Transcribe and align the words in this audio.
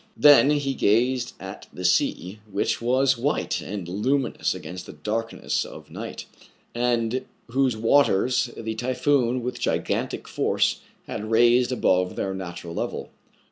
Then 0.17 0.49
he 0.49 0.73
gazed 0.73 1.33
at 1.39 1.67
the 1.71 1.85
sea, 1.85 2.39
which 2.51 2.81
was 2.81 3.19
white 3.19 3.61
and 3.61 3.87
luminous 3.87 4.55
against 4.55 4.87
the 4.87 4.93
darkness 4.93 5.63
of 5.63 5.91
night, 5.91 6.25
and 6.73 7.23
whose 7.49 7.77
waters 7.77 8.49
the 8.57 8.73
typhoon 8.73 9.43
with 9.43 9.59
gigantic 9.59 10.27
force 10.27 10.79
had 11.05 11.29
'raised 11.29 11.71
above 11.71 12.15
their 12.15 12.33
natural 12.33 12.73
level. 12.73 13.11